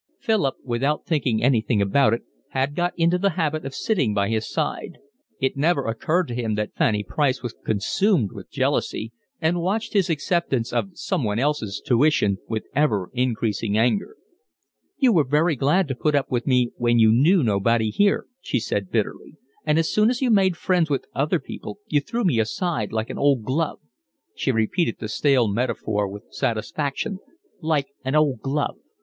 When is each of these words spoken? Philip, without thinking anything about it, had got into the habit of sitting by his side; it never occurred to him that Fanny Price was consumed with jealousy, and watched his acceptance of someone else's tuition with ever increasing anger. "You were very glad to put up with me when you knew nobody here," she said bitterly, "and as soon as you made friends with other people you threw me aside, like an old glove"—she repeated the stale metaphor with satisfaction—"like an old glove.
Philip, 0.19 0.55
without 0.63 1.05
thinking 1.05 1.43
anything 1.43 1.79
about 1.79 2.11
it, 2.11 2.23
had 2.49 2.73
got 2.75 2.93
into 2.97 3.19
the 3.19 3.29
habit 3.37 3.63
of 3.63 3.75
sitting 3.75 4.15
by 4.15 4.29
his 4.29 4.49
side; 4.49 4.97
it 5.39 5.55
never 5.55 5.85
occurred 5.85 6.27
to 6.29 6.33
him 6.33 6.55
that 6.55 6.73
Fanny 6.75 7.03
Price 7.03 7.43
was 7.43 7.53
consumed 7.63 8.31
with 8.31 8.49
jealousy, 8.49 9.11
and 9.39 9.61
watched 9.61 9.93
his 9.93 10.09
acceptance 10.09 10.73
of 10.73 10.89
someone 10.97 11.37
else's 11.37 11.79
tuition 11.85 12.39
with 12.47 12.63
ever 12.75 13.11
increasing 13.13 13.77
anger. 13.77 14.15
"You 14.97 15.13
were 15.13 15.23
very 15.23 15.55
glad 15.55 15.87
to 15.89 15.93
put 15.95 16.15
up 16.15 16.31
with 16.31 16.47
me 16.47 16.71
when 16.77 16.97
you 16.97 17.11
knew 17.11 17.43
nobody 17.43 17.91
here," 17.91 18.25
she 18.39 18.59
said 18.59 18.89
bitterly, 18.89 19.35
"and 19.67 19.77
as 19.77 19.91
soon 19.93 20.09
as 20.09 20.19
you 20.19 20.31
made 20.31 20.57
friends 20.57 20.89
with 20.89 21.05
other 21.13 21.37
people 21.39 21.77
you 21.85 22.01
threw 22.01 22.23
me 22.23 22.39
aside, 22.39 22.91
like 22.91 23.11
an 23.11 23.19
old 23.19 23.43
glove"—she 23.43 24.51
repeated 24.51 24.95
the 24.99 25.07
stale 25.07 25.47
metaphor 25.47 26.07
with 26.07 26.23
satisfaction—"like 26.31 27.89
an 28.03 28.15
old 28.15 28.39
glove. 28.39 28.77